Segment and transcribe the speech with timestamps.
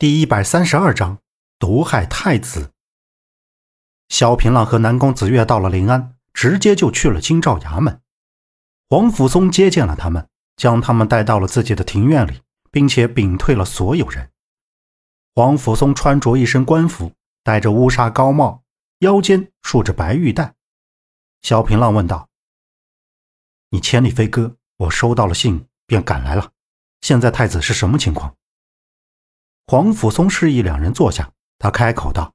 [0.00, 1.18] 第一百三十二章
[1.58, 2.70] 毒害太子。
[4.08, 8.00] 萧平浪和南宫子月到了临安，直接就去了京兆衙门。
[8.88, 14.30] 黄甫松接见了他们，将他们带到了自己的庭院里，并且屏退了所有人。
[15.34, 17.12] 黄甫松穿着一身官服，
[17.42, 18.62] 戴着乌纱高帽，
[19.00, 20.54] 腰间束着白玉带。
[21.42, 22.28] 萧平浪问道
[23.70, 26.52] ：“你千里飞鸽，我收到了信，便赶来了。
[27.00, 28.32] 现在太子是什么情况？”
[29.70, 32.32] 黄甫松示意两人坐下，他开口道：“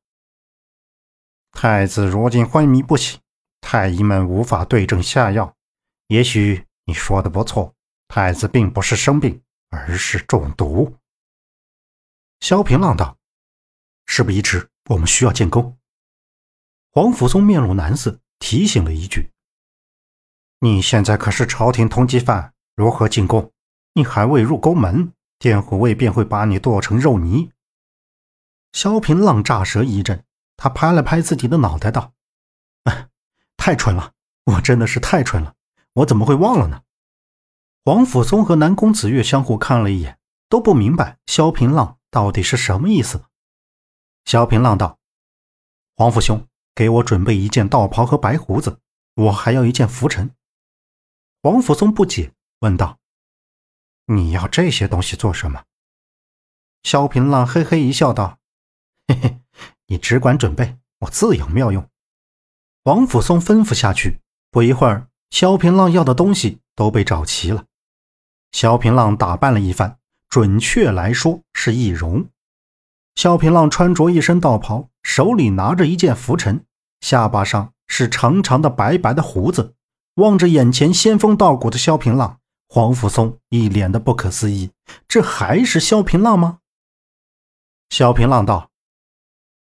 [1.51, 3.19] 太子如今昏迷不醒，
[3.59, 5.55] 太医们无法对症下药。
[6.09, 7.73] 也许你说的不错，
[8.07, 9.41] 太子并不是生病，
[9.71, 10.95] 而是中毒。”
[12.39, 13.17] 萧平浪道
[14.05, 15.75] ：“事不宜迟，我们需要进宫。”
[16.93, 19.31] 黄甫松面露难色，提醒了一句
[20.61, 23.51] ：“你现在可是朝廷通缉犯，如何进宫？
[23.93, 25.11] 你还未入宫门。”
[25.43, 27.51] 殿护卫便会把你剁成肉泥。
[28.71, 30.23] 萧平浪乍舌一震，
[30.55, 32.13] 他拍了拍自己的脑袋，道
[33.57, 34.13] ：“太蠢了，
[34.45, 35.53] 我真的是太蠢了，
[35.95, 36.83] 我怎么会忘了呢？”
[37.83, 43.25] 黄甫松和南宫子月相互看了一眼，都不明白萧平浪到底是什么意思。
[44.23, 44.97] 萧平浪道
[45.97, 48.79] ：“黄甫兄，给我准备一件道袍和白胡子，
[49.15, 50.33] 我还要一件拂尘。”
[51.43, 52.97] 黄甫松不解，问道。
[54.05, 55.63] 你要这些东西做什么？
[56.83, 58.39] 萧平浪嘿嘿一笑，道
[59.07, 59.39] ：“嘿嘿，
[59.87, 61.87] 你只管准备，我自有妙用。”
[62.83, 64.19] 王甫松吩咐下去，
[64.51, 67.65] 不一会儿，萧平浪要的东西都被找齐了。
[68.51, 72.27] 萧平浪打扮了一番，准确来说是易容。
[73.15, 76.65] 萧平浪穿着一身道袍，手里拿着一件拂尘，
[76.99, 79.75] 下巴上是长长的白白的胡子，
[80.15, 82.41] 望着眼前仙风道骨的萧平浪。
[82.73, 84.71] 黄甫松一脸的不可思议，
[85.07, 86.57] 这还是萧平浪吗？
[87.91, 88.71] 萧平浪道：“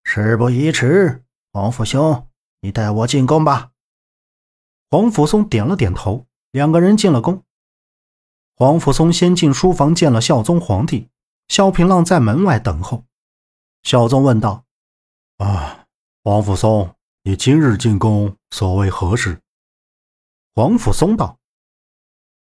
[0.02, 2.27] 事不宜迟，黄甫兄，
[2.62, 3.72] 你带我进宫吧。”
[4.88, 7.45] 黄甫松点了点头，两个人进了宫。
[8.56, 11.11] 黄甫松先进书房见了孝宗皇帝，
[11.48, 13.05] 萧平浪在门外等候。
[13.83, 14.64] 孝宗问道
[15.36, 15.84] ：“啊，
[16.24, 19.42] 黄甫松，你今日进宫，所为何事？”
[20.56, 21.39] 黄甫松道。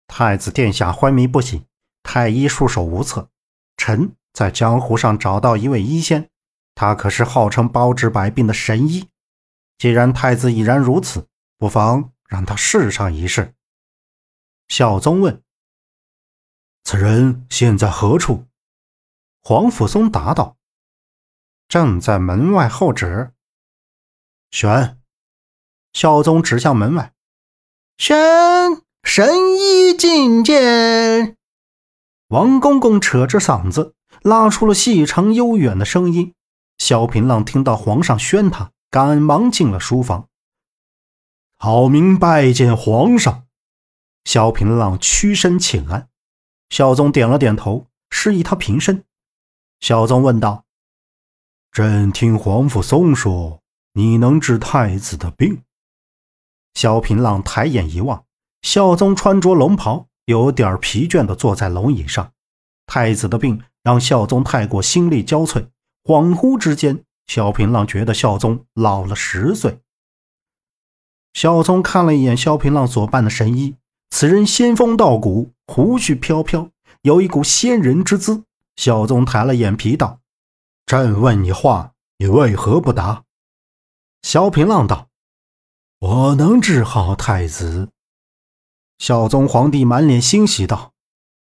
[0.08, 1.66] 太子殿下昏迷不醒，
[2.04, 3.30] 太医束手无策。
[3.78, 6.30] 臣在江湖上找到一位医仙，
[6.74, 9.10] 他可是号称包治百病的神医。
[9.78, 11.28] 既然太子已然如此，
[11.58, 13.54] 不妨让他试上一试。
[14.68, 15.44] 孝宗问
[16.84, 18.46] ：“此人现在何处？”
[19.44, 20.58] 黄甫松答道
[21.68, 23.34] ：“正在门外候旨。”
[24.52, 25.00] 玄。
[25.94, 27.14] 孝宗指向门外，
[27.98, 28.18] 玄。
[29.06, 31.38] 神医觐见。
[32.30, 33.94] 王公公扯着嗓子
[34.24, 36.34] 拉出了细长悠远的声音。
[36.80, 40.28] 萧平浪听到皇上宣他，赶忙进了书房。
[41.56, 43.46] 好明拜见皇上。
[44.26, 46.10] 萧平浪屈身请安。
[46.70, 49.06] 孝宗点了点头，示意他平身。
[49.80, 50.66] 孝宗问道
[51.72, 53.62] ：“朕听皇甫松说，
[53.94, 55.62] 你能治太子的病？”
[56.74, 58.25] 萧平浪抬眼一望。
[58.66, 62.32] 孝宗穿着龙袍，有点疲倦地坐在龙椅上。
[62.88, 65.68] 太子的病让孝宗太过心力交瘁，
[66.04, 69.82] 恍惚之间，萧平浪觉得孝宗老了十岁。
[71.34, 73.76] 孝宗看了一眼萧平浪所扮的神医，
[74.10, 76.72] 此人仙风道骨，胡须飘飘，
[77.04, 78.46] 有一股仙人之姿。
[78.78, 80.22] 孝宗抬了眼皮道
[80.88, 83.26] ：“朕问你话，你为何不答？”
[84.24, 85.10] 萧平浪道
[86.02, 87.90] ：“我能治好太子。”
[88.98, 90.94] 孝宗皇帝满脸欣喜道：“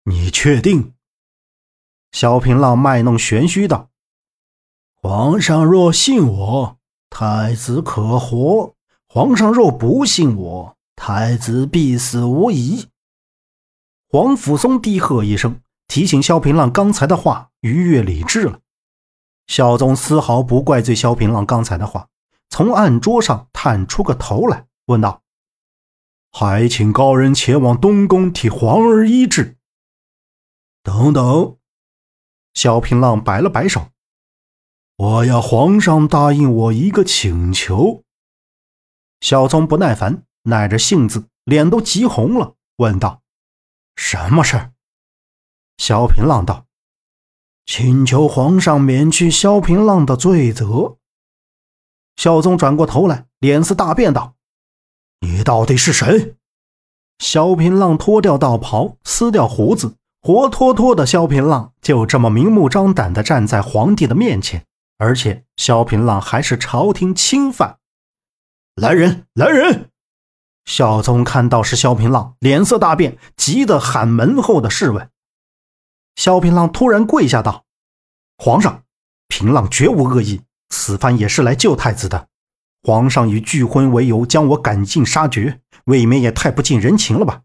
[0.06, 0.94] 你确定？”
[2.12, 3.90] 萧平浪卖弄玄虚道
[4.96, 6.78] ：“皇上若信我，
[7.10, 8.74] 太子可活；
[9.08, 12.88] 皇上若不信我，太子必死无疑。”
[14.08, 18.62] 黄甫松低喝一声，提醒萧平浪刚才的话逾越理智了。
[19.48, 22.08] 孝宗丝毫不怪罪萧平浪刚才的话，
[22.50, 25.22] 从案桌上探出个头来，问道。
[26.38, 29.56] 还请高人前往东宫替皇儿医治。
[30.84, 31.58] 等等，
[32.54, 33.88] 萧平浪摆了摆手，
[34.98, 38.04] 我要皇上答应我一个请求。
[39.22, 43.22] 小宗不耐烦，耐着性子，脸都急红了，问道
[43.96, 44.74] ：“什么事儿？”
[45.80, 46.66] 萧平浪道
[47.66, 50.98] ：“请求皇上免去萧平浪的罪责。”
[52.22, 54.36] 孝宗转过头来，脸色大变，道。
[55.26, 56.36] 你到底是谁？
[57.18, 64.64] 萧平浪脱掉道袍，撕掉胡子，活脱脱的萧平浪就这么明目张胆地站在皇帝的面前，
[65.00, 67.80] 而且萧平浪还是朝廷钦犯。
[68.76, 69.90] 来人，来人！
[70.66, 75.08] 孝宗看到是萧平浪，脸色大变，急得喊门后的侍卫。
[76.16, 77.66] 萧平浪突然跪下道
[78.38, 78.84] ：“皇上，
[79.28, 82.28] 平浪绝无恶意，此番也是来救太子的。
[82.86, 87.42] 皇上以拒婚为由将我赶尽杀绝，未免也太不近人情了吧？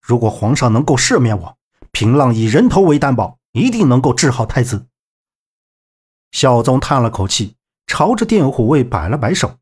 [0.00, 1.58] 如果皇上能够赦免我，
[1.92, 4.86] 平浪以人头为担保，一定能够治好太子。”
[6.32, 7.56] 孝宗叹了口气，
[7.86, 9.58] 朝着殿虎卫摆了摆手，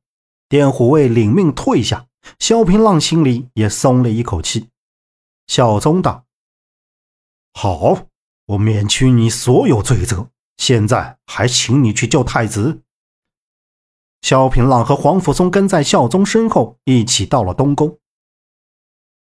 [0.49, 2.06] 殿虎卫领命退下。
[2.38, 4.69] 萧平浪心里也松了一口气。
[5.49, 6.25] 孝宗道
[7.52, 8.06] ：“好，
[8.46, 10.31] 我免去你所有罪责。
[10.56, 12.82] 现在还请你去救太子。”
[14.22, 17.98] 萧平浪和黄甫松跟在孝宗身后，一起到了东宫。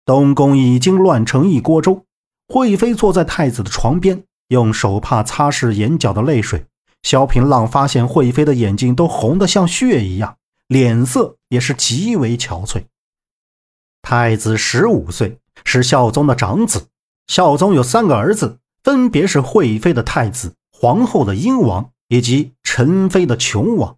[0.05, 2.05] 东宫已经乱成一锅粥。
[2.47, 6.65] 惠妃坐在太子的床边，用手帕擦拭眼角的泪水。
[7.01, 10.37] 萧平浪发现惠妃的眼睛都红得像血一样。
[10.67, 12.83] 脸色也是极为憔悴。
[14.01, 16.87] 太子十五岁，是孝宗的长子。
[17.27, 23.97] 孝宗有三个儿子，分别是惠妃的太子、皇后的英王以及陈妃的琼王。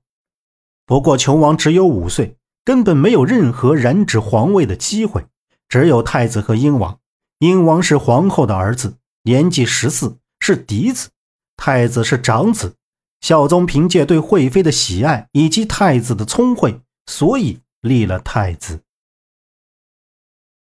[0.85, 5.25] 不过，琼王只有五岁，根本没有任何染指皇位的机会。
[5.67, 6.99] 只有太子和英王。
[7.39, 11.09] 英王是皇后的儿子，年纪十四，是嫡子；
[11.57, 12.75] 太子是长子。
[13.21, 18.81] 孝宗凭借对惠妃的喜爱以及太子的聪慧，所以立了太子。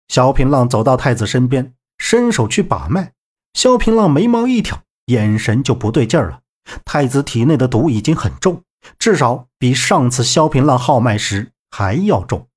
[0.07, 3.13] 萧平浪走到太子身边，伸手去把脉。
[3.55, 6.41] 萧平浪眉毛一挑，眼神就不对劲儿了。
[6.85, 8.63] 太子体内的毒已经很重，
[8.99, 12.49] 至少比上次萧平浪号脉时还要重。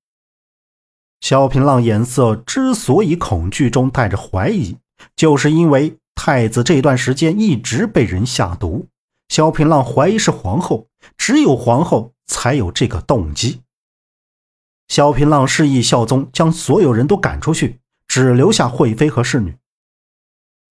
[1.20, 4.76] 萧平浪眼色之所以恐惧中带着怀疑，
[5.16, 8.88] 就是因为太子这段时间一直被人下毒。
[9.28, 10.86] 萧平浪怀疑是皇后，
[11.18, 13.62] 只有皇后才有这个动机。
[14.88, 19.56] 萧平浪示意孝宗将所有人都赶出去，只留下惠妃和侍女。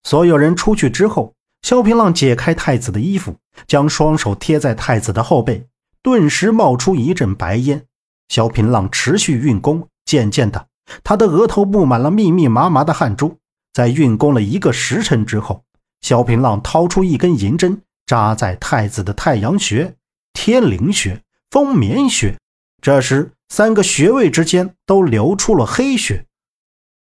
[0.04, 1.35] 所有人出去之后，
[1.66, 5.66] 萧平浪解开太子的衣服，将双手贴在太子的后背，
[6.04, 7.84] 顿时冒出一阵白烟。
[8.30, 10.68] 萧平浪持续运功，渐渐的，
[11.04, 13.40] 他的额头布满了密密麻麻的汗珠。
[13.74, 15.64] 在运功了一个时辰之后，
[16.02, 17.82] 萧平浪掏出一根银针。
[18.06, 19.96] 扎在太子的太阳穴、
[20.34, 22.38] 天灵穴、风眠穴，
[22.80, 26.28] 这时三个穴位之间都流出了黑血。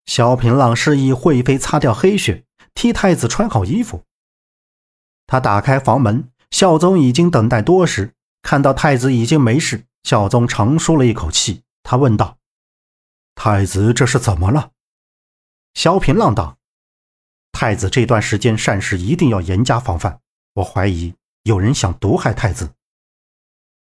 [0.05, 2.43] 萧平浪示意惠妃擦掉黑血，
[2.75, 4.03] 替太子穿好衣服。
[5.31, 11.63] 他打开房门，孝宗已经等待多时，看到太子已经没事，孝宗长舒了一口气。
[11.83, 12.37] 他问道
[13.33, 14.71] ：“太子这是怎么了？”
[15.73, 16.57] 萧平浪道
[17.53, 20.19] ：“太子这段时间善事一定要严加防范。”
[20.55, 22.73] 我怀疑有人想毒害太子。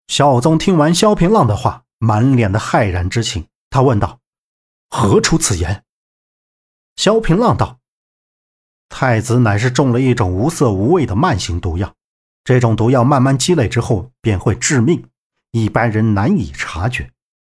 [0.06, 3.48] 孝宗听完萧平浪的话，满脸的骇然之情。
[3.70, 4.20] 他问道
[4.88, 5.84] ：“何出此言？”
[6.94, 7.79] 萧平浪道
[8.90, 11.94] ：“太子乃是中了一种无色无味的慢性毒药，
[12.44, 15.08] 这种毒药慢慢积累之后便会致命，
[15.52, 17.10] 一般人难以察觉。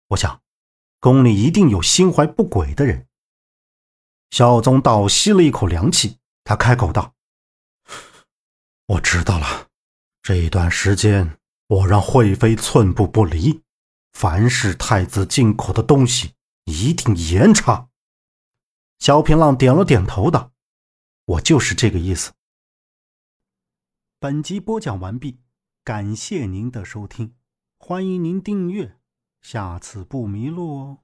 [0.10, 0.42] 我想，
[1.00, 3.08] 宫里一定有心怀不轨的人。”
[4.30, 7.14] 孝宗倒吸了一口凉气，他开口道。
[8.88, 9.68] 我知道了，
[10.22, 11.38] 这一段时间
[11.68, 13.62] 我让惠妃寸步不离，
[14.12, 16.34] 凡是太子进口的东西
[16.66, 17.88] 一定严查。
[19.00, 20.52] 萧平浪点了点头道
[21.26, 22.32] ：“我就是这个意思。”
[24.20, 25.40] 本集播讲完毕，
[25.84, 27.36] 感谢您的收听，
[27.78, 29.00] 欢迎您订阅，
[29.42, 31.00] 下次不迷路哦。